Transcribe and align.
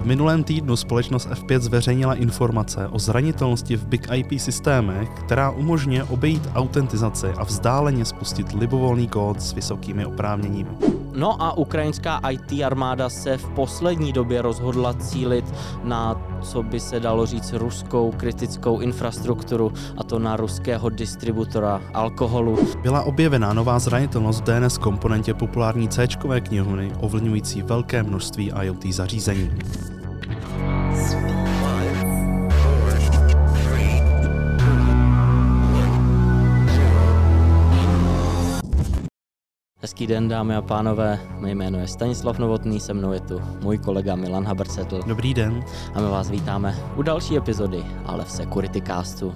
V 0.00 0.04
minulém 0.06 0.44
týdnu 0.44 0.76
společnost 0.76 1.28
F5 1.28 1.60
zveřejnila 1.60 2.14
informace 2.14 2.88
o 2.88 2.98
zranitelnosti 2.98 3.76
v 3.76 3.86
Big 3.86 4.06
IP 4.14 4.40
systémech, 4.40 5.08
která 5.08 5.50
umožňuje 5.50 6.04
obejít 6.04 6.48
autentizaci 6.54 7.26
a 7.26 7.44
vzdáleně 7.44 8.04
spustit 8.04 8.52
libovolný 8.52 9.08
kód 9.08 9.42
s 9.42 9.52
vysokými 9.52 10.06
oprávněními. 10.06 10.70
No 11.20 11.42
a 11.42 11.56
ukrajinská 11.56 12.20
IT 12.30 12.64
armáda 12.64 13.08
se 13.08 13.36
v 13.36 13.48
poslední 13.48 14.12
době 14.12 14.42
rozhodla 14.42 14.94
cílit 14.94 15.44
na, 15.84 16.16
co 16.42 16.62
by 16.62 16.80
se 16.80 17.00
dalo 17.00 17.26
říct, 17.26 17.52
ruskou 17.52 18.12
kritickou 18.16 18.80
infrastrukturu, 18.80 19.72
a 19.96 20.04
to 20.04 20.18
na 20.18 20.36
ruského 20.36 20.88
distributora 20.88 21.80
alkoholu. 21.94 22.58
Byla 22.82 23.02
objevená 23.02 23.52
nová 23.52 23.78
zranitelnost 23.78 24.40
v 24.40 24.44
DNS 24.44 24.78
komponentě 24.78 25.34
populární 25.34 25.88
C 25.88 26.08
knihovny, 26.40 26.92
ovlivňující 27.00 27.62
velké 27.62 28.02
množství 28.02 28.52
IoT 28.62 28.84
zařízení. 28.86 29.50
Hezký 39.90 40.06
den, 40.06 40.28
dámy 40.28 40.56
a 40.56 40.62
pánové. 40.62 41.20
Mé 41.38 41.50
jméno 41.50 41.78
je 41.78 41.88
Stanislav 41.88 42.38
Novotný, 42.38 42.80
se 42.80 42.94
mnou 42.94 43.12
je 43.12 43.20
tu 43.20 43.40
můj 43.62 43.78
kolega 43.78 44.16
Milan 44.16 44.44
Habersetl. 44.44 45.00
Dobrý 45.06 45.34
den. 45.34 45.64
A 45.94 46.00
my 46.00 46.08
vás 46.08 46.30
vítáme 46.30 46.74
u 46.96 47.02
další 47.02 47.36
epizody, 47.36 47.84
ale 48.06 48.24
v 48.24 48.30
Security 48.30 48.82
Castu. 48.82 49.34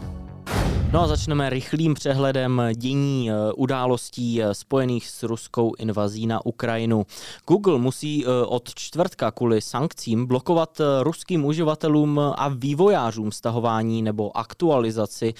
No 0.95 1.03
a 1.03 1.07
začneme 1.07 1.51
rychlým 1.51 1.95
přehledem 1.95 2.62
dění 2.75 3.30
eh, 3.30 3.52
událostí 3.52 4.43
eh, 4.43 4.55
spojených 4.55 5.09
s 5.09 5.23
ruskou 5.23 5.73
invazí 5.79 6.27
na 6.27 6.47
Ukrajinu. 6.47 7.07
Google 7.48 7.79
musí 7.79 8.25
eh, 8.25 8.29
od 8.47 8.75
čtvrtka 8.75 9.30
kvůli 9.30 9.61
sankcím 9.61 10.27
blokovat 10.27 10.80
ruským 11.02 11.45
uživatelům 11.45 12.21
a 12.37 12.49
vývojářům 12.49 13.33
stahování 13.33 14.02
nebo 14.02 14.37
aktualizaci 14.37 15.35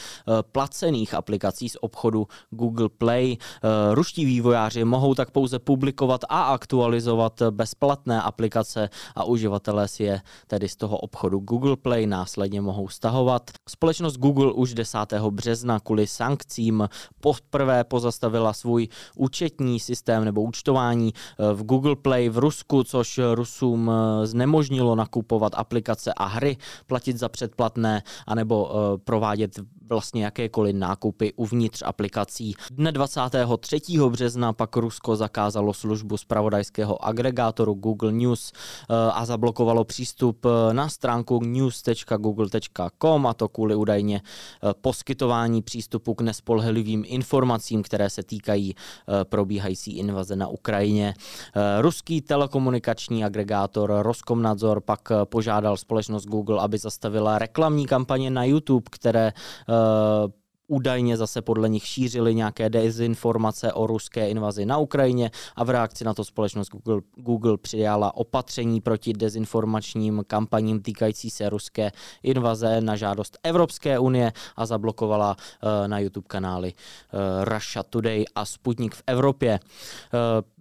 placených 0.53 1.15
aplikací 1.15 1.69
z 1.69 1.77
obchodu 1.81 2.27
Google 2.51 2.89
Play. 2.89 3.37
Ruští 3.93 4.25
vývojáři 4.25 4.85
mohou 4.85 5.15
tak 5.15 5.31
pouze 5.31 5.59
publikovat 5.59 6.21
a 6.29 6.43
aktualizovat 6.43 7.43
bezplatné 7.51 8.23
aplikace 8.23 8.89
a 9.15 9.25
uživatelé 9.25 9.89
si 9.89 10.03
je 10.03 10.21
tedy 10.47 10.69
z 10.69 10.77
toho 10.77 10.97
obchodu 10.97 11.39
Google 11.39 11.77
Play 11.77 12.07
následně 12.07 12.61
mohou 12.61 12.89
stahovat. 12.89 13.51
Společnost 13.69 14.17
Google 14.17 14.53
už 14.53 14.75
10. 14.75 14.99
března 15.31 15.44
kvůli 15.85 16.07
sankcím 16.07 16.89
poprvé 17.21 17.85
pozastavila 17.85 18.53
svůj 18.53 18.89
účetní 19.17 19.81
systém 19.81 20.25
nebo 20.25 20.43
účtování 20.43 21.13
eh, 21.15 21.55
v 21.55 21.63
Google 21.63 21.97
Play 21.97 22.29
v 22.29 22.39
Rusku, 22.39 22.85
což 22.85 23.21
Rusům 23.35 23.91
eh, 23.91 24.27
znemožnilo 24.27 24.95
nakupovat 24.95 25.53
aplikace 25.57 26.13
a 26.17 26.25
hry, 26.25 26.57
platit 26.87 27.19
za 27.19 27.29
předplatné 27.29 28.03
anebo 28.27 28.71
eh, 28.71 28.99
provádět 29.05 29.61
vlastně 29.89 30.25
jakékoliv 30.25 30.77
nákupy 30.77 31.33
uvnitř 31.37 31.83
aplikací. 31.87 32.55
Dne 32.71 32.93
23. 32.93 33.81
března 34.09 34.53
pak 34.53 34.77
Rusko 34.77 35.17
zakázalo 35.17 35.73
službu 35.73 36.17
zpravodajského 36.17 37.05
agregátoru 37.05 37.75
Google 37.75 38.13
News 38.13 38.53
a 39.13 39.27
zablokovalo 39.27 39.85
přístup 39.85 40.47
na 40.73 40.89
stránku 40.89 41.41
news.google.com 41.45 43.27
a 43.27 43.35
to 43.35 43.49
kvůli 43.49 43.75
údajně 43.75 44.21
poskytování 44.81 45.34
poskytování 45.35 45.63
přístupu 45.63 46.15
k 46.15 46.21
nespolehlivým 46.21 47.05
informacím, 47.07 47.83
které 47.83 48.11
se 48.11 48.23
týkají 48.23 48.75
eh, 48.75 49.25
probíhající 49.25 49.99
invaze 49.99 50.37
na 50.37 50.49
Ukrajině. 50.49 51.15
Eh, 51.15 51.83
ruský 51.83 52.21
telekomunikační 52.21 53.25
agregátor 53.25 53.93
Roskomnadzor 54.03 54.81
pak 54.81 55.01
eh, 55.11 55.15
požádal 55.25 55.77
společnost 55.77 56.27
Google, 56.27 56.61
aby 56.61 56.79
zastavila 56.79 57.39
reklamní 57.39 57.87
kampaně 57.87 58.31
na 58.31 58.45
YouTube, 58.45 58.85
které 58.91 59.33
údajně 60.69 61.17
zase 61.17 61.43
podle 61.43 61.69
nich 61.69 61.87
šířili 61.87 62.35
nějaké 62.35 62.71
dezinformace 62.71 63.73
o 63.73 63.87
ruské 63.87 64.29
invazi 64.29 64.67
na 64.67 64.79
Ukrajině 64.79 65.31
a 65.57 65.65
v 65.65 65.71
reakci 65.71 66.05
na 66.05 66.15
to 66.15 66.25
společnost 66.25 66.69
Google, 66.69 67.01
Google 67.17 67.57
přijala 67.59 68.17
opatření 68.17 68.81
proti 68.81 69.13
dezinformačním 69.13 70.25
kampaním 70.27 70.83
týkající 70.83 71.31
se 71.31 71.49
ruské 71.51 71.93
invaze 72.23 72.81
na 72.81 72.97
žádost 72.97 73.39
Evropské 73.43 73.99
unie 73.99 74.33
a 74.57 74.67
zablokovala 74.67 75.37
uh, 75.37 75.89
na 75.89 75.99
YouTube 75.99 76.27
kanály 76.29 76.73
uh, 76.73 77.45
Russia 77.45 77.83
Today 77.83 78.25
a 78.35 78.45
Sputnik 78.45 78.95
v 78.95 79.03
Evropě. 79.07 79.61
Uh, 79.61 80.54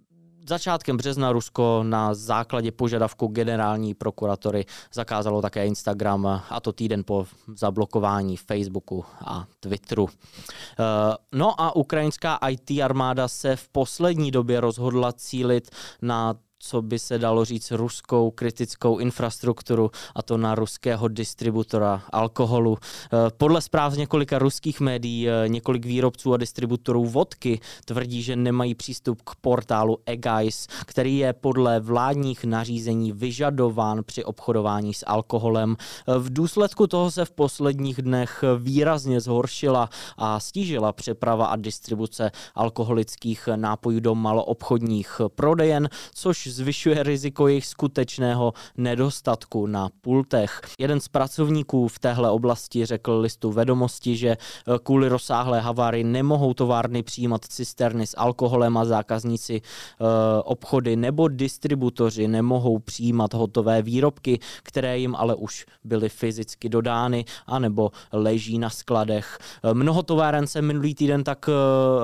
začátkem 0.48 0.96
března 0.96 1.32
Rusko 1.32 1.82
na 1.82 2.14
základě 2.14 2.72
požadavku 2.72 3.26
generální 3.26 3.94
prokuratory 3.94 4.64
zakázalo 4.92 5.42
také 5.42 5.66
Instagram 5.66 6.26
a 6.50 6.60
to 6.60 6.72
týden 6.72 7.04
po 7.04 7.26
zablokování 7.56 8.36
Facebooku 8.36 9.04
a 9.24 9.44
Twitteru. 9.60 10.08
Eh, 10.08 11.16
no 11.32 11.60
a 11.60 11.76
ukrajinská 11.76 12.38
IT 12.48 12.70
armáda 12.82 13.28
se 13.28 13.56
v 13.56 13.68
poslední 13.68 14.30
době 14.30 14.60
rozhodla 14.60 15.12
cílit 15.12 15.70
na 16.02 16.34
co 16.58 16.82
by 16.82 16.98
se 16.98 17.18
dalo 17.18 17.44
říct, 17.44 17.70
ruskou 17.70 18.30
kritickou 18.30 18.98
infrastrukturu, 18.98 19.90
a 20.14 20.22
to 20.22 20.36
na 20.36 20.54
ruského 20.54 21.08
distributora 21.08 22.02
alkoholu. 22.12 22.78
Eh, 22.80 23.30
podle 23.36 23.60
zpráv 23.60 23.92
z 23.92 23.96
několika 23.96 24.38
ruských 24.38 24.80
médií 24.80 25.28
eh, 25.28 25.48
několik 25.48 25.86
výrobců 25.86 26.34
a 26.34 26.36
distributorů 26.36 27.04
vodky 27.04 27.60
tvrdí, 27.84 28.22
že 28.22 28.36
nemají 28.36 28.74
přístup 28.74 29.22
k 29.22 29.34
portálu 29.40 29.98
eGuys, 30.06 30.66
který 30.86 31.18
je 31.18 31.32
podle 31.32 31.80
vládních 31.80 32.44
nařízení 32.44 33.12
vyžadován 33.12 34.04
při 34.04 34.24
obchodování 34.24 34.94
s 34.94 35.04
alkoholem. 35.06 35.76
Eh, 36.08 36.18
v 36.18 36.32
důsledku 36.32 36.86
toho 36.86 37.10
se 37.10 37.24
v 37.24 37.30
posledních 37.30 38.02
dnech 38.02 38.44
výrazně 38.58 39.20
zhoršila 39.20 39.88
a 40.16 40.40
stížila 40.40 40.92
přeprava 40.92 41.46
a 41.46 41.56
distribuce 41.56 42.30
alkoholických 42.54 43.48
nápojů 43.56 44.00
do 44.00 44.14
maloobchodních 44.14 45.20
prodejen, 45.34 45.88
což 46.14 46.43
zvyšuje 46.50 47.02
riziko 47.02 47.48
jejich 47.48 47.66
skutečného 47.66 48.52
nedostatku 48.76 49.66
na 49.66 49.88
pultech. 50.00 50.60
Jeden 50.78 51.00
z 51.00 51.08
pracovníků 51.08 51.88
v 51.88 51.98
téhle 51.98 52.30
oblasti 52.30 52.86
řekl 52.86 53.18
listu 53.18 53.52
vedomosti, 53.52 54.16
že 54.16 54.28
eh, 54.28 54.78
kvůli 54.82 55.08
rozsáhlé 55.08 55.60
havárii 55.60 56.04
nemohou 56.04 56.54
továrny 56.54 57.02
přijímat 57.02 57.44
cisterny 57.44 58.06
s 58.06 58.14
alkoholem 58.18 58.76
a 58.76 58.84
zákazníci 58.84 59.60
eh, 59.60 60.04
obchody 60.44 60.96
nebo 60.96 61.28
distributoři 61.28 62.28
nemohou 62.28 62.78
přijímat 62.78 63.34
hotové 63.34 63.82
výrobky, 63.82 64.38
které 64.62 64.98
jim 64.98 65.16
ale 65.16 65.34
už 65.34 65.66
byly 65.84 66.08
fyzicky 66.08 66.68
dodány 66.68 67.24
anebo 67.46 67.90
leží 68.12 68.58
na 68.58 68.70
skladech. 68.70 69.38
Eh, 69.64 69.74
mnoho 69.74 70.02
továren 70.02 70.46
se 70.46 70.62
minulý 70.62 70.94
týden 70.94 71.24
tak 71.24 71.48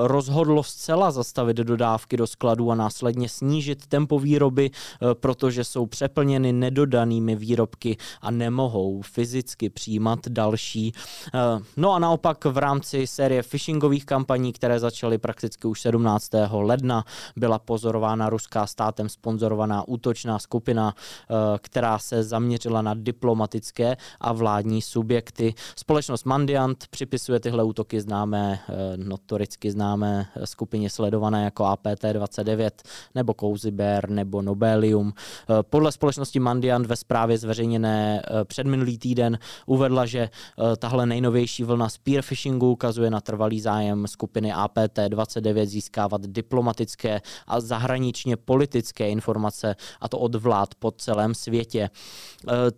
rozhodlo 0.03 0.63
zcela 0.63 1.11
zastavit 1.11 1.57
dodávky 1.57 2.17
do 2.17 2.27
skladů 2.27 2.71
a 2.71 2.75
následně 2.75 3.29
snížit 3.29 3.87
tempo 3.87 4.19
výroby, 4.31 4.71
eh, 4.71 5.15
protože 5.15 5.63
jsou 5.63 5.85
přeplněny 5.85 6.53
nedodanými 6.53 7.35
výrobky 7.35 7.97
a 8.21 8.31
nemohou 8.31 9.01
fyzicky 9.01 9.69
přijímat 9.69 10.19
další. 10.27 10.93
Eh, 10.95 11.39
no 11.77 11.91
a 11.91 11.99
naopak 11.99 12.45
v 12.45 12.57
rámci 12.57 13.07
série 13.07 13.43
phishingových 13.43 14.05
kampaní, 14.05 14.53
které 14.53 14.79
začaly 14.79 15.17
prakticky 15.17 15.67
už 15.67 15.81
17. 15.81 16.61
ledna, 16.61 17.03
byla 17.35 17.59
pozorována 17.59 18.29
ruská 18.29 18.67
státem 18.67 19.09
sponzorovaná 19.09 19.87
útočná 19.87 20.39
skupina, 20.39 20.95
eh, 20.95 21.35
která 21.59 21.99
se 21.99 22.23
zaměřila 22.23 22.81
na 22.81 22.93
diplomatické 22.93 23.97
a 24.21 24.33
vládní 24.33 24.81
subjekty. 24.81 25.53
Společnost 25.75 26.25
Mandiant 26.25 26.87
připisuje 26.87 27.39
tyhle 27.39 27.63
útoky 27.63 28.01
známé, 28.01 28.59
notoricky 28.95 29.71
známé 29.71 30.27
skupině 30.45 30.89
sledované 30.89 31.43
jako 31.43 31.63
APT-29 31.63 32.69
nebo 33.15 33.33
Cozy 33.33 33.71
Bear 33.71 34.09
nebo 34.21 34.41
Nobelium. 34.41 35.13
Eh, 35.13 35.63
podle 35.63 35.91
společnosti 35.91 36.39
Mandiant 36.39 36.85
ve 36.85 36.95
zprávě 36.95 37.37
zveřejněné 37.37 38.21
eh, 38.21 38.45
před 38.45 38.67
minulý 38.67 38.97
týden 38.97 39.39
uvedla, 39.65 40.05
že 40.05 40.19
eh, 40.19 40.77
tahle 40.77 41.05
nejnovější 41.05 41.63
vlna 41.63 41.89
spear 41.89 42.21
phishingu 42.21 42.71
ukazuje 42.71 43.09
na 43.09 43.21
trvalý 43.21 43.61
zájem 43.61 44.07
skupiny 44.07 44.53
APT-29 44.53 45.65
získávat 45.65 46.21
diplomatické 46.21 47.21
a 47.47 47.59
zahraničně 47.59 48.37
politické 48.37 49.09
informace, 49.09 49.75
a 50.01 50.09
to 50.09 50.19
od 50.19 50.35
vlád 50.35 50.75
po 50.75 50.91
celém 50.91 51.33
světě. 51.33 51.89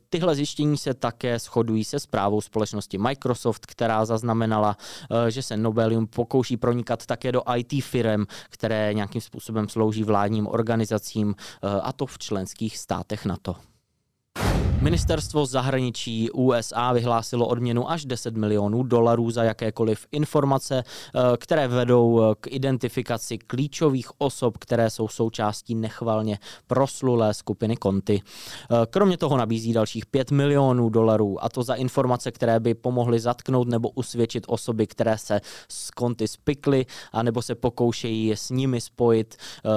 Tyhle 0.09 0.35
zjištění 0.35 0.77
se 0.77 0.93
také 0.93 1.39
shodují 1.39 1.83
se 1.83 1.99
zprávou 1.99 2.41
společnosti 2.41 2.97
Microsoft, 2.97 3.65
která 3.65 4.05
zaznamenala, 4.05 4.77
že 5.29 5.41
se 5.41 5.57
Nobelium 5.57 6.07
pokouší 6.07 6.57
pronikat 6.57 7.05
také 7.05 7.31
do 7.31 7.41
IT 7.55 7.83
firm, 7.83 8.25
které 8.49 8.93
nějakým 8.93 9.21
způsobem 9.21 9.69
slouží 9.69 10.03
vládním 10.03 10.47
organizacím, 10.47 11.32
a 11.61 11.93
to 11.93 12.05
v 12.05 12.17
členských 12.17 12.77
státech 12.77 13.25
NATO. 13.25 13.55
Ministerstvo 14.83 15.45
zahraničí 15.45 16.31
USA 16.31 16.93
vyhlásilo 16.93 17.47
odměnu 17.47 17.91
až 17.91 18.05
10 18.05 18.37
milionů 18.37 18.83
dolarů 18.83 19.31
za 19.31 19.43
jakékoliv 19.43 20.07
informace, 20.11 20.83
eh, 20.83 21.19
které 21.37 21.67
vedou 21.67 22.21
eh, 22.21 22.35
k 22.39 22.47
identifikaci 22.47 23.37
klíčových 23.37 24.07
osob, 24.17 24.57
které 24.57 24.89
jsou 24.89 25.07
součástí 25.07 25.75
nechvalně 25.75 26.39
proslulé 26.67 27.33
skupiny 27.33 27.77
Konty. 27.77 28.21
Eh, 28.21 28.75
kromě 28.89 29.17
toho 29.17 29.37
nabízí 29.37 29.73
dalších 29.73 30.05
5 30.05 30.31
milionů 30.31 30.89
dolarů, 30.89 31.43
a 31.43 31.49
to 31.49 31.63
za 31.63 31.73
informace, 31.73 32.31
které 32.31 32.59
by 32.59 32.73
pomohly 32.73 33.19
zatknout 33.19 33.67
nebo 33.67 33.89
usvědčit 33.89 34.43
osoby, 34.47 34.87
které 34.87 35.17
se 35.17 35.41
z 35.69 35.91
Konty 35.91 36.27
spikly, 36.27 36.85
anebo 37.11 37.41
se 37.41 37.55
pokoušejí 37.55 38.31
s 38.31 38.49
nimi 38.49 38.81
spojit 38.81 39.35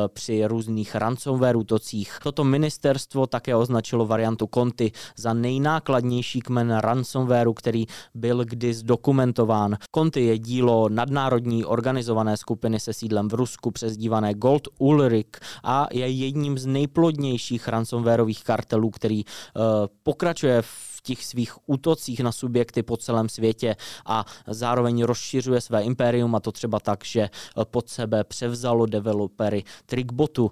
při 0.08 0.46
různých 0.46 0.94
ransomware 0.94 1.56
útocích. 1.56 2.18
Toto 2.22 2.44
ministerstvo 2.44 3.26
také 3.26 3.56
označilo 3.56 4.06
variantu 4.06 4.46
Konty 4.46 4.92
za 5.16 5.32
nejnákladnější 5.32 6.40
kmen 6.40 6.76
ransomwareu, 6.76 7.54
který 7.54 7.86
byl 8.14 8.44
kdy 8.44 8.74
zdokumentován. 8.74 9.76
Conti 9.94 10.20
je 10.24 10.38
dílo 10.38 10.88
nadnárodní 10.88 11.64
organizované 11.64 12.36
skupiny 12.36 12.80
se 12.80 12.92
sídlem 12.92 13.28
v 13.28 13.34
Rusku 13.34 13.70
přezdívané 13.70 14.34
Gold 14.34 14.68
Ulrich 14.78 15.26
a 15.64 15.86
je 15.92 16.08
jedním 16.08 16.58
z 16.58 16.66
nejplodnějších 16.66 17.68
ransomwareových 17.68 18.44
kartelů, 18.44 18.90
který 18.90 19.24
uh, 19.24 19.62
pokračuje 20.02 20.62
v 20.62 20.96
těch 21.02 21.24
svých 21.24 21.68
útocích 21.68 22.20
na 22.20 22.32
subjekty 22.32 22.82
po 22.82 22.96
celém 22.96 23.28
světě 23.28 23.76
a 24.06 24.24
zároveň 24.46 25.02
rozšiřuje 25.02 25.60
své 25.60 25.82
impérium 25.82 26.34
a 26.34 26.40
to 26.40 26.52
třeba 26.52 26.80
tak, 26.80 27.04
že 27.04 27.30
pod 27.64 27.88
sebe 27.88 28.24
převzalo 28.24 28.86
developery 28.86 29.64
Trickbotu. 29.86 30.50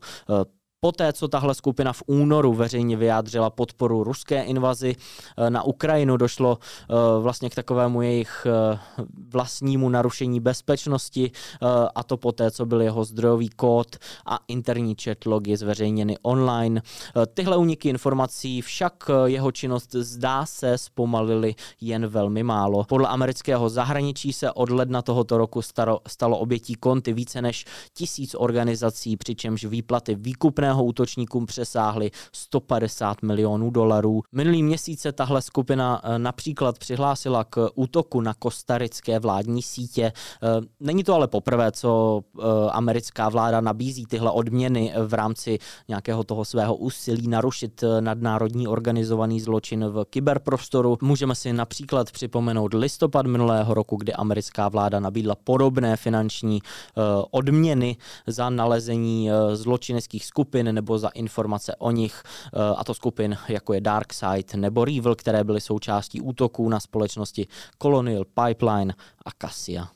Poté, 0.85 1.13
co 1.13 1.29
tahle 1.29 1.55
skupina 1.55 1.93
v 1.93 2.03
únoru 2.07 2.55
veřejně 2.55 2.97
vyjádřila 2.97 3.51
podporu 3.51 4.05
ruské 4.05 4.43
invazi 4.43 4.97
eh, 5.39 5.51
na 5.51 5.63
Ukrajinu, 5.63 6.17
došlo 6.17 6.59
eh, 6.61 6.95
vlastně 7.21 7.51
k 7.51 7.55
takovému 7.55 8.03
jejich 8.03 8.47
eh, 8.47 8.79
vlastnímu 9.33 9.89
narušení 9.89 10.41
bezpečnosti 10.41 11.31
a 11.95 12.05
to 12.05 12.17
poté, 12.17 12.51
co 12.51 12.67
byl 12.67 12.83
jeho 12.83 13.05
zdrojový 13.05 13.49
kód 13.49 13.97
a 14.27 14.39
interní 14.49 14.97
chat 15.03 15.27
logy 15.27 15.57
zveřejněny 15.57 16.17
online. 16.23 16.83
Tyhle 17.35 17.57
uniky 17.57 17.89
informací 17.89 18.63
však 18.63 19.11
jeho 19.25 19.53
činnost 19.53 19.93
zdá 19.93 20.47
se 20.47 20.79
zpomalily 20.79 21.55
jen 21.81 22.07
velmi 22.07 22.43
málo. 22.43 22.85
Podle 22.85 23.09
amerického 23.09 23.69
zahraničí 23.69 24.33
se 24.33 24.53
od 24.53 24.71
ledna 24.71 25.03
tohoto 25.03 25.39
roku 25.39 25.63
stalo, 25.63 26.01
stalo 26.09 26.39
obětí 26.39 26.75
konty 26.75 27.13
více 27.13 27.43
než 27.43 27.65
tisíc 27.95 28.35
organizací, 28.39 29.17
přičemž 29.17 29.65
výplaty 29.65 30.15
výkupného 30.15 30.74
jiného 30.75 30.85
útočníkům 30.85 31.47
přesáhly 31.47 32.11
150 32.33 33.23
milionů 33.23 33.71
dolarů. 33.71 34.23
Minulý 34.33 34.63
měsíc 34.63 35.01
se 35.01 35.13
tahle 35.13 35.43
skupina 35.43 36.01
eh, 36.05 36.19
například 36.19 36.79
přihlásila 36.79 37.45
k 37.45 37.69
útoku 37.75 38.21
na 38.21 38.35
kostarické 38.35 39.19
vládní 39.19 39.63
sítě. 39.63 40.13
Eh, 40.43 40.49
není 40.81 41.05
to 41.05 41.15
ale 41.15 41.29
poprvé, 41.29 41.73
co 41.73 42.21
eh, 42.39 42.43
americká 42.71 43.29
vláda 43.29 43.61
nabízí 43.61 44.07
tyhle 44.07 44.31
odměny 44.31 44.93
v 45.07 45.15
rámci 45.15 45.59
nějakého 45.89 46.25
toho 46.25 46.45
svého 46.45 46.77
úsilí 46.77 47.29
narušit 47.29 47.85
nadnárodní 48.01 48.69
organizovaný 48.69 49.41
zločin 49.41 49.85
v 49.89 50.05
kyberprostoru. 50.11 50.99
Můžeme 51.03 51.35
si 51.35 51.53
například 51.53 52.11
připomenout 52.11 52.75
listopad 52.75 53.27
minulého 53.27 53.75
roku, 53.75 53.97
kdy 53.97 54.13
americká 54.13 54.69
vláda 54.69 55.01
nabídla 55.01 55.35
podobné 55.45 55.97
finanční 55.97 56.61
odměny 57.31 57.97
za 58.27 58.51
nalezení 58.51 59.31
zločineckých 59.55 60.25
skupin 60.25 60.64
skupin 60.65 60.75
nebo 60.75 60.99
za 60.99 61.09
informace 61.09 61.75
o 61.79 61.91
nich, 61.91 62.23
eh, 62.25 62.59
a 62.77 62.85
to 62.85 62.95
skupin 62.95 63.37
jako 63.49 63.75
je 63.75 63.81
Darkside 63.81 64.57
nebo 64.57 64.85
Revil, 64.85 65.15
které 65.15 65.45
byly 65.45 65.61
součástí 65.61 66.21
útoků 66.21 66.69
na 66.69 66.81
společnosti 66.81 67.47
Colonial 67.83 68.25
Pipeline 68.25 68.95
a 69.27 69.31
Cassia. 69.39 69.89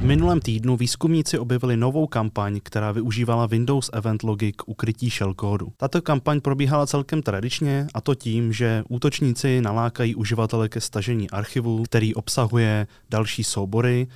V 0.00 0.02
minulém 0.02 0.40
týdnu 0.40 0.76
výzkumníci 0.76 1.38
objevili 1.38 1.76
novou 1.76 2.06
kampaň, 2.06 2.60
která 2.62 2.92
využívala 2.92 3.46
Windows 3.46 3.90
Event 3.92 4.22
Logi 4.22 4.52
k 4.52 4.68
ukrytí 4.68 5.10
shellkódu. 5.10 5.72
Tato 5.76 6.02
kampaň 6.02 6.40
probíhala 6.40 6.86
celkem 6.86 7.22
tradičně 7.22 7.86
a 7.94 8.00
to 8.00 8.14
tím, 8.14 8.52
že 8.52 8.82
útočníci 8.88 9.60
nalákají 9.60 10.14
uživatele 10.14 10.68
ke 10.68 10.80
stažení 10.80 11.30
archivu, 11.30 11.82
který 11.84 12.14
obsahuje 12.14 12.86
další 13.10 13.44
soubory, 13.44 14.08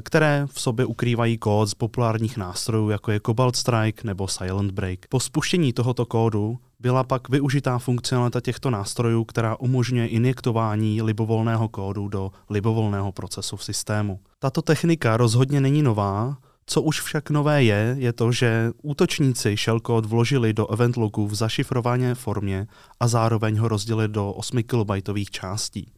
které 0.00 0.46
v 0.52 0.60
sobě 0.60 0.84
ukrývají 0.84 1.38
kód 1.38 1.68
z 1.68 1.74
populárních 1.74 2.36
nástrojů, 2.36 2.90
jako 2.90 3.10
je 3.10 3.20
Cobalt 3.26 3.56
Strike 3.56 4.02
nebo 4.04 4.28
Silent 4.28 4.72
Break. 4.72 4.98
Po 5.08 5.20
spuštění 5.20 5.72
tohoto 5.72 6.06
kódu 6.06 6.58
byla 6.80 7.04
pak 7.04 7.28
využitá 7.28 7.78
funkcionalita 7.78 8.40
těchto 8.40 8.70
nástrojů, 8.70 9.24
která 9.24 9.56
umožňuje 9.56 10.06
injektování 10.06 11.02
libovolného 11.02 11.68
kódu 11.68 12.08
do 12.08 12.30
libovolného 12.50 13.12
procesu 13.12 13.56
v 13.56 13.64
systému. 13.64 14.20
Tato 14.38 14.62
technika 14.62 15.16
rozhodně 15.16 15.60
není 15.60 15.82
nová, 15.82 16.36
co 16.66 16.82
už 16.82 17.00
však 17.00 17.30
nové 17.30 17.64
je, 17.64 17.96
je 17.98 18.12
to, 18.12 18.32
že 18.32 18.70
útočníci 18.82 19.56
shellcode 19.56 20.08
vložili 20.08 20.52
do 20.52 20.72
event 20.72 20.96
logu 20.96 21.26
v 21.26 21.34
zašifrované 21.34 22.14
formě 22.14 22.66
a 23.00 23.08
zároveň 23.08 23.56
ho 23.56 23.68
rozdělili 23.68 24.08
do 24.08 24.32
8 24.32 24.62
kilobajtových 24.62 25.30
částí. 25.30 25.92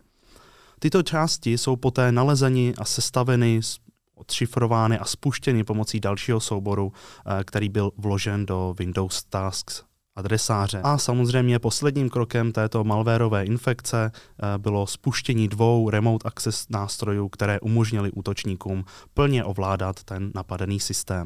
Tyto 0.78 1.02
části 1.02 1.58
jsou 1.58 1.76
poté 1.76 2.12
nalezeny 2.12 2.74
a 2.78 2.84
sestaveny 2.84 3.60
odšifrovány 4.14 4.98
a 4.98 5.04
spuštěny 5.04 5.64
pomocí 5.64 6.00
dalšího 6.00 6.40
souboru, 6.40 6.92
eh, 7.26 7.44
který 7.44 7.68
byl 7.68 7.90
vložen 7.96 8.46
do 8.46 8.74
Windows 8.78 9.22
Tasks 9.22 9.82
adresáře. 10.16 10.80
A 10.82 10.98
samozřejmě 10.98 11.58
posledním 11.58 12.10
krokem 12.10 12.52
této 12.52 12.84
malwareové 12.84 13.44
infekce 13.44 14.12
eh, 14.14 14.58
bylo 14.58 14.86
spuštění 14.86 15.48
dvou 15.48 15.90
remote 15.90 16.28
access 16.28 16.66
nástrojů, 16.68 17.28
které 17.28 17.60
umožnily 17.60 18.12
útočníkům 18.12 18.84
plně 19.14 19.44
ovládat 19.44 20.04
ten 20.04 20.30
napadený 20.34 20.80
systém. 20.80 21.24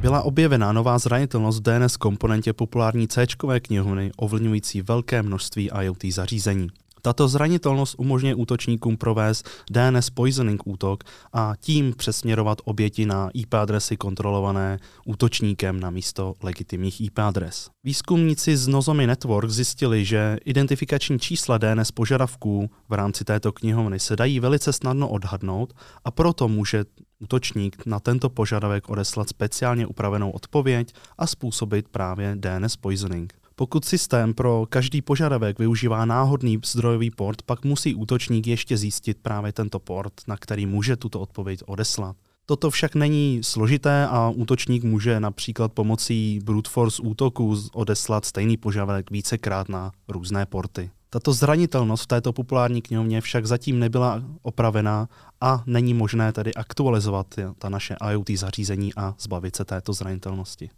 Byla 0.00 0.22
objevena 0.22 0.72
nová 0.72 0.98
zranitelnost 0.98 1.58
v 1.58 1.62
DNS 1.62 1.96
komponentě 1.96 2.52
populární 2.52 3.08
C 3.08 3.26
knihovny 3.60 4.10
ovlivňující 4.16 4.82
velké 4.82 5.22
množství 5.22 5.70
IoT 5.82 6.04
zařízení. 6.10 6.68
Tato 7.04 7.28
zranitelnost 7.28 7.94
umožňuje 7.98 8.34
útočníkům 8.34 8.96
provést 8.96 9.48
DNS 9.70 10.10
poisoning 10.10 10.62
útok 10.64 11.04
a 11.32 11.52
tím 11.60 11.94
přesměrovat 11.96 12.58
oběti 12.64 13.06
na 13.06 13.30
IP 13.34 13.54
adresy 13.54 13.96
kontrolované 13.96 14.78
útočníkem 15.06 15.80
na 15.80 15.90
místo 15.90 16.34
legitimních 16.42 17.00
IP 17.00 17.18
adres. 17.18 17.70
Výzkumníci 17.84 18.56
z 18.56 18.68
Nozomi 18.68 19.06
Network 19.06 19.50
zjistili, 19.50 20.04
že 20.04 20.38
identifikační 20.44 21.18
čísla 21.18 21.58
DNS 21.58 21.90
požadavků 21.90 22.70
v 22.88 22.92
rámci 22.92 23.24
této 23.24 23.52
knihovny 23.52 24.00
se 24.00 24.16
dají 24.16 24.40
velice 24.40 24.72
snadno 24.72 25.08
odhadnout 25.08 25.72
a 26.04 26.10
proto 26.10 26.48
může 26.48 26.84
útočník 27.18 27.86
na 27.86 28.00
tento 28.00 28.30
požadavek 28.30 28.88
odeslat 28.88 29.28
speciálně 29.28 29.86
upravenou 29.86 30.30
odpověď 30.30 30.94
a 31.18 31.26
způsobit 31.26 31.88
právě 31.88 32.36
DNS 32.36 32.76
poisoning. 32.76 33.43
Pokud 33.56 33.84
systém 33.84 34.34
pro 34.34 34.66
každý 34.68 35.02
požadavek 35.02 35.58
využívá 35.58 36.04
náhodný 36.04 36.60
zdrojový 36.66 37.10
port, 37.10 37.42
pak 37.42 37.64
musí 37.64 37.94
útočník 37.94 38.46
ještě 38.46 38.76
zjistit 38.76 39.18
právě 39.22 39.52
tento 39.52 39.78
port, 39.78 40.12
na 40.28 40.36
který 40.36 40.66
může 40.66 40.96
tuto 40.96 41.20
odpověď 41.20 41.60
odeslat. 41.66 42.16
Toto 42.46 42.70
však 42.70 42.94
není 42.94 43.40
složité 43.42 44.06
a 44.06 44.28
útočník 44.28 44.84
může 44.84 45.20
například 45.20 45.72
pomocí 45.72 46.40
brute 46.44 46.70
force 46.70 47.02
útoku 47.02 47.56
odeslat 47.72 48.24
stejný 48.24 48.56
požadavek 48.56 49.10
vícekrát 49.10 49.68
na 49.68 49.92
různé 50.08 50.46
porty. 50.46 50.90
Tato 51.10 51.32
zranitelnost 51.32 52.04
v 52.04 52.06
této 52.06 52.32
populární 52.32 52.82
knihovně 52.82 53.20
však 53.20 53.46
zatím 53.46 53.78
nebyla 53.78 54.22
opravená 54.42 55.08
a 55.40 55.62
není 55.66 55.94
možné 55.94 56.32
tedy 56.32 56.54
aktualizovat 56.54 57.34
ta 57.58 57.68
naše 57.68 57.96
IoT 58.10 58.30
zařízení 58.30 58.94
a 58.96 59.14
zbavit 59.18 59.56
se 59.56 59.64
této 59.64 59.92
zranitelnosti. 59.92 60.70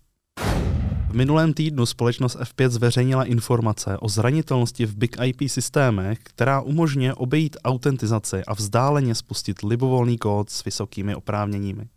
Minulém 1.16 1.54
týdnu 1.54 1.86
společnost 1.86 2.36
F5 2.36 2.68
zveřejnila 2.68 3.24
informace 3.24 3.98
o 3.98 4.08
zranitelnosti 4.08 4.86
v 4.86 4.96
Big 4.96 5.16
IP 5.24 5.50
systémech, 5.50 6.18
která 6.22 6.60
umožňuje 6.60 7.14
obejít 7.14 7.56
autentizaci 7.64 8.44
a 8.44 8.54
vzdáleně 8.54 9.14
spustit 9.14 9.62
libovolný 9.62 10.18
kód 10.18 10.50
s 10.50 10.64
vysokými 10.64 11.14
oprávněními. 11.14 11.88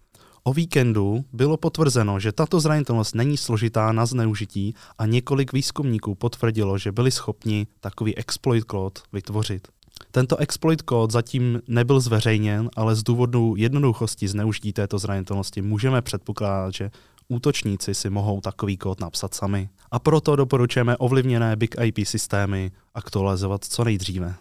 O 0.43 0.53
víkendu 0.53 1.25
bylo 1.33 1.57
potvrzeno, 1.57 2.19
že 2.19 2.31
tato 2.31 2.59
zranitelnost 2.59 3.15
není 3.15 3.37
složitá 3.37 3.91
na 3.91 4.05
zneužití 4.05 4.75
a 4.97 5.05
několik 5.05 5.53
výzkumníků 5.53 6.15
potvrdilo, 6.15 6.77
že 6.77 6.91
byli 6.91 7.11
schopni 7.11 7.67
takový 7.79 8.17
exploit 8.17 8.63
kód 8.63 8.99
vytvořit. 9.13 9.67
Tento 10.11 10.37
exploit 10.37 10.81
kód 10.81 11.11
zatím 11.11 11.61
nebyl 11.67 11.99
zveřejněn, 11.99 12.69
ale 12.75 12.95
z 12.95 13.03
důvodu 13.03 13.53
jednoduchosti 13.57 14.27
zneužití 14.27 14.73
této 14.73 14.99
zranitelnosti 14.99 15.61
můžeme 15.61 16.01
předpokládat, 16.01 16.73
že 16.73 16.91
útočníci 17.29 17.95
si 17.95 18.09
mohou 18.09 18.41
takový 18.41 18.77
kód 18.77 18.99
napsat 18.99 19.33
sami. 19.33 19.69
A 19.91 19.99
proto 19.99 20.35
doporučujeme 20.35 20.97
ovlivněné 20.97 21.55
Big 21.55 21.75
IP 21.81 21.99
systémy 22.05 22.71
aktualizovat 22.93 23.63
co 23.63 23.83
nejdříve. 23.83 24.35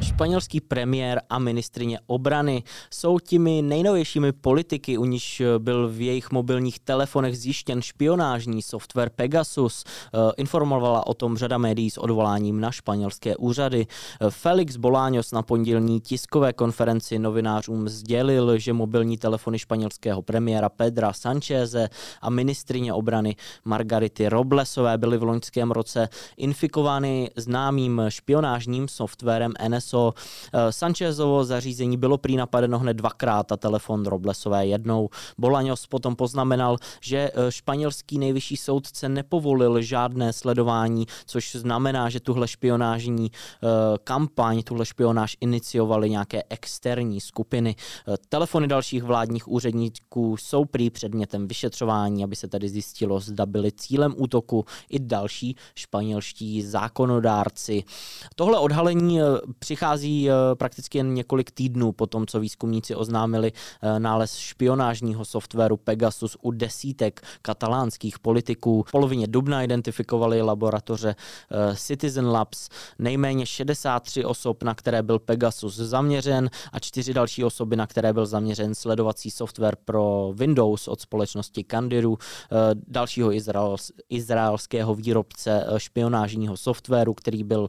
Španělský 0.00 0.60
premiér 0.60 1.20
a 1.30 1.38
ministrině 1.38 1.98
obrany 2.06 2.62
jsou 2.90 3.18
těmi 3.18 3.62
nejnovějšími 3.62 4.32
politiky, 4.32 4.98
u 4.98 5.04
níž 5.04 5.42
byl 5.58 5.88
v 5.88 6.00
jejich 6.00 6.30
mobilních 6.30 6.78
telefonech 6.78 7.38
zjištěn 7.38 7.82
špionážní 7.82 8.62
software 8.62 9.10
Pegasus. 9.10 9.84
Eh, 9.86 10.18
informovala 10.36 11.06
o 11.06 11.14
tom 11.14 11.36
řada 11.36 11.58
médií 11.58 11.90
s 11.90 11.98
odvoláním 11.98 12.60
na 12.60 12.70
španělské 12.70 13.36
úřady. 13.36 13.86
Felix 14.30 14.76
Bolaños 14.76 15.34
na 15.34 15.42
pondělní 15.42 16.00
tiskové 16.00 16.52
konferenci 16.52 17.18
novinářům 17.18 17.88
sdělil, 17.88 18.58
že 18.58 18.72
mobilní 18.72 19.18
telefony 19.18 19.58
španělského 19.58 20.22
premiéra 20.22 20.68
Pedra 20.68 21.12
Sancheze 21.12 21.88
a 22.22 22.30
ministrině 22.30 22.92
obrany 22.92 23.36
Margarity 23.64 24.28
Roblesové 24.28 24.98
byly 24.98 25.18
v 25.18 25.22
loňském 25.22 25.70
roce 25.70 26.08
infikovány 26.36 27.30
známým 27.36 28.02
špionážním 28.08 28.88
softwarem 28.88 29.52
NSO. 29.68 29.85
Eh, 29.94 30.72
Sanchezovo 30.72 31.44
zařízení 31.44 31.96
bylo 31.96 32.18
prý 32.18 32.36
napadeno 32.36 32.78
hned 32.78 32.94
dvakrát 32.94 33.52
a 33.52 33.56
telefon 33.56 34.06
Roblesové 34.06 34.66
jednou. 34.66 35.08
Bolaňos 35.38 35.86
potom 35.86 36.16
poznamenal, 36.16 36.76
že 37.00 37.30
eh, 37.34 37.52
španělský 37.52 38.18
nejvyšší 38.18 38.56
soudce 38.56 39.08
nepovolil 39.08 39.82
žádné 39.82 40.32
sledování, 40.32 41.06
což 41.26 41.56
znamená, 41.56 42.08
že 42.08 42.20
tuhle 42.20 42.48
špionážní 42.48 43.30
eh, 43.32 43.66
kampaň, 44.04 44.62
tuhle 44.62 44.86
špionáž 44.86 45.36
iniciovaly 45.40 46.10
nějaké 46.10 46.42
externí 46.50 47.20
skupiny. 47.20 47.76
Telefony 48.28 48.66
dalších 48.68 49.02
vládních 49.02 49.48
úředníků 49.48 50.36
jsou 50.36 50.64
prý 50.64 50.90
předmětem 50.90 51.48
vyšetřování, 51.48 52.24
aby 52.24 52.36
se 52.36 52.48
tedy 52.48 52.68
zjistilo, 52.68 53.20
zda 53.20 53.46
byly 53.46 53.72
cílem 53.72 54.14
útoku 54.16 54.64
i 54.90 54.98
další 54.98 55.56
španělští 55.74 56.62
zákonodárci. 56.62 57.84
Tohle 58.34 58.58
odhalení 58.58 59.20
přichází 59.76 60.28
prakticky 60.54 60.98
jen 60.98 61.14
několik 61.14 61.50
týdnů 61.50 61.92
po 61.92 62.06
tom, 62.06 62.26
co 62.26 62.40
výzkumníci 62.40 62.94
oznámili 62.94 63.52
eh, 63.82 64.00
nález 64.00 64.36
špionážního 64.36 65.24
softwaru 65.24 65.76
Pegasus 65.76 66.36
u 66.42 66.50
desítek 66.50 67.20
katalánských 67.42 68.18
politiků. 68.18 68.82
V 68.82 68.90
polovině 68.90 69.26
dubna 69.26 69.62
identifikovali 69.62 70.42
laboratoře 70.42 71.16
eh, 71.16 71.76
Citizen 71.76 72.26
Labs 72.26 72.68
nejméně 72.98 73.46
63 73.46 74.24
osob, 74.24 74.62
na 74.62 74.74
které 74.74 75.02
byl 75.02 75.18
Pegasus 75.18 75.76
zaměřen 75.76 76.50
a 76.72 76.78
čtyři 76.78 77.14
další 77.14 77.44
osoby, 77.44 77.76
na 77.76 77.86
které 77.86 78.12
byl 78.12 78.26
zaměřen 78.26 78.74
sledovací 78.74 79.30
software 79.30 79.76
pro 79.84 80.32
Windows 80.34 80.88
od 80.88 81.00
společnosti 81.00 81.64
Candiru, 81.64 82.18
eh, 82.18 82.56
dalšího 82.88 83.30
izraelského 84.08 84.94
výrobce 84.94 85.66
špionážního 85.76 86.56
softwaru, 86.56 87.14
který 87.14 87.44
byl 87.44 87.68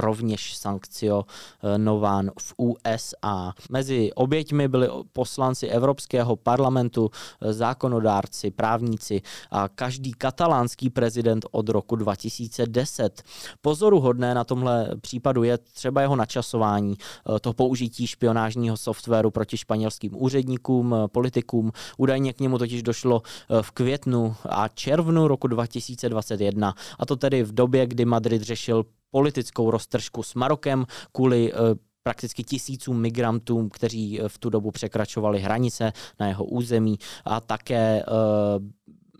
rovněž 0.00 0.56
sankcionován 0.56 1.25
jmenován 1.62 2.30
v 2.40 2.54
USA. 2.56 3.52
Mezi 3.70 4.10
oběťmi 4.14 4.68
byli 4.68 4.88
poslanci 5.12 5.66
Evropského 5.66 6.36
parlamentu, 6.36 7.10
zákonodárci, 7.50 8.50
právníci 8.50 9.22
a 9.50 9.68
každý 9.68 10.12
katalánský 10.12 10.90
prezident 10.90 11.46
od 11.50 11.68
roku 11.68 11.96
2010. 11.96 13.22
Pozoruhodné 13.60 14.34
na 14.34 14.44
tomhle 14.44 14.88
případu 15.00 15.42
je 15.42 15.58
třeba 15.58 16.00
jeho 16.00 16.16
načasování, 16.16 16.94
to 17.40 17.52
použití 17.52 18.06
špionážního 18.06 18.76
softwaru 18.76 19.30
proti 19.30 19.56
španělským 19.56 20.22
úředníkům, 20.22 20.94
politikům. 21.12 21.72
Údajně 21.98 22.32
k 22.32 22.40
němu 22.40 22.58
totiž 22.58 22.82
došlo 22.82 23.22
v 23.62 23.70
květnu 23.70 24.36
a 24.48 24.68
červnu 24.68 25.28
roku 25.28 25.46
2021, 25.46 26.74
a 26.98 27.06
to 27.06 27.16
tedy 27.16 27.42
v 27.42 27.52
době, 27.52 27.86
kdy 27.86 28.04
Madrid 28.04 28.42
řešil 28.42 28.84
politickou 29.10 29.70
roztržku 29.70 30.22
s 30.22 30.34
Marokem 30.34 30.86
kvůli 31.12 31.52
eh, 31.52 31.56
prakticky 32.02 32.44
tisícům 32.44 33.00
migrantům, 33.00 33.68
kteří 33.70 34.20
eh, 34.20 34.28
v 34.28 34.38
tu 34.38 34.50
dobu 34.50 34.70
překračovali 34.70 35.40
hranice 35.40 35.92
na 36.20 36.28
jeho 36.28 36.44
území 36.44 36.98
a 37.24 37.40
také 37.40 38.02
eh, 38.02 38.04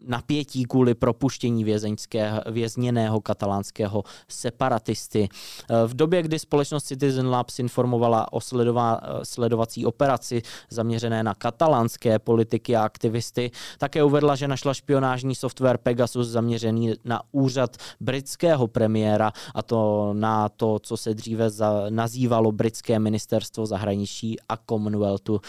napětí 0.06 0.64
kvůli 0.64 0.94
propuštění 0.94 1.64
vězněného 2.50 3.20
katalánského 3.20 4.04
separatisty. 4.28 5.28
V 5.86 5.94
době, 5.94 6.22
kdy 6.22 6.38
společnost 6.38 6.84
Citizen 6.84 7.28
Labs 7.28 7.58
informovala 7.58 8.32
o 8.32 8.40
sledová, 8.40 9.00
sledovací 9.22 9.86
operaci 9.86 10.42
zaměřené 10.70 11.22
na 11.22 11.34
katalánské 11.34 12.18
politiky 12.18 12.76
a 12.76 12.84
aktivisty, 12.84 13.50
také 13.78 14.04
uvedla, 14.04 14.36
že 14.36 14.48
našla 14.48 14.74
špionážní 14.74 15.34
software 15.34 15.78
Pegasus 15.78 16.28
zaměřený 16.28 16.94
na 17.04 17.22
úřad 17.32 17.76
britského 18.00 18.66
premiéra 18.66 19.32
a 19.54 19.62
to 19.62 20.10
na 20.12 20.48
to, 20.48 20.78
co 20.78 20.96
se 20.96 21.14
dříve 21.14 21.50
za, 21.50 21.86
nazývalo 21.90 22.52
britské 22.52 22.98
ministerstvo 22.98 23.66
zahraničí 23.66 24.36
a 24.48 24.56
Commonwealthu. 24.56 25.40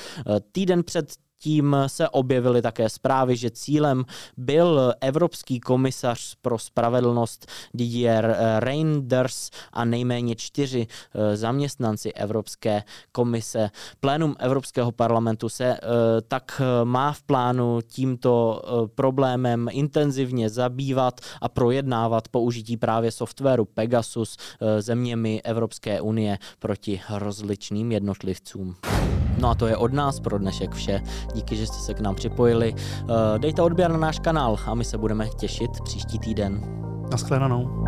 Týden 0.51 0.83
před 0.83 1.26
tím 1.39 1.75
se 1.87 2.09
objevily 2.09 2.61
také 2.61 2.89
zprávy, 2.89 3.35
že 3.35 3.51
cílem 3.51 4.05
byl 4.37 4.93
Evropský 5.01 5.59
komisař 5.59 6.35
pro 6.41 6.59
spravedlnost 6.59 7.45
Didier 7.73 8.37
Reinders 8.59 9.49
a 9.73 9.85
nejméně 9.85 10.35
čtyři 10.35 10.87
eh, 10.87 11.37
zaměstnanci 11.37 12.13
Evropské 12.13 12.83
komise. 13.11 13.69
Plénum 13.99 14.35
Evropského 14.39 14.91
parlamentu 14.91 15.49
se 15.49 15.65
eh, 15.65 15.79
tak 16.27 16.61
eh, 16.61 16.85
má 16.85 17.11
v 17.11 17.23
plánu 17.23 17.79
tímto 17.87 18.61
problémem 18.95 19.67
intenzivně 19.71 20.49
zabývat 20.49 21.21
a 21.41 21.49
projednávat 21.49 22.27
použití 22.27 22.77
právě 22.77 23.11
softwaru 23.11 23.65
Pegasus 23.65 24.37
zeměmi 24.79 25.41
Evropské 25.43 26.01
unie 26.01 26.37
proti 26.59 27.01
rozličným 27.09 27.91
jednotlivcům. 27.91 28.75
No 29.37 29.49
a 29.49 29.55
to 29.55 29.67
je 29.67 29.77
od 29.77 29.93
nás 29.93 30.19
pro 30.19 30.37
dnešek 30.37 30.75
vše. 30.75 31.01
Díky, 31.33 31.55
že 31.55 31.67
jste 31.67 31.77
se 31.77 31.93
k 31.93 31.99
nám 31.99 32.15
připojili. 32.15 32.73
Eh, 32.77 33.39
dejte 33.39 33.61
odběr 33.61 33.91
na 33.91 33.97
náš 33.97 34.19
kanál 34.19 34.57
a 34.65 34.75
my 34.75 34.85
se 34.85 34.97
budeme 34.97 35.27
těšit 35.27 35.81
příští 35.83 36.19
týden. 36.19 36.61
Naschledanou. 37.11 37.83